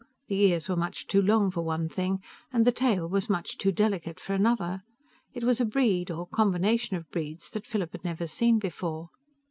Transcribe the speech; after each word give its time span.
The 0.29 0.49
ears 0.49 0.67
were 0.67 0.75
much 0.75 1.05
too 1.05 1.21
long, 1.21 1.51
for 1.51 1.61
one 1.61 1.87
thing, 1.87 2.23
and 2.51 2.65
the 2.65 2.71
tail 2.71 3.07
was 3.07 3.29
much 3.29 3.55
too 3.59 3.71
delicate, 3.71 4.19
for 4.19 4.33
another. 4.33 4.81
It 5.35 5.43
was 5.43 5.61
a 5.61 5.63
breed 5.65 6.09
or 6.09 6.25
combination 6.25 6.97
of 6.97 7.11
breeds 7.11 7.51
that 7.51 7.67
Philip 7.67 7.91
had 7.91 8.03
never 8.03 8.25
seen 8.25 8.57
before. 8.57 9.11